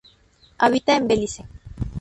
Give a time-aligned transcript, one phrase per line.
[0.57, 1.45] Habita en Belice.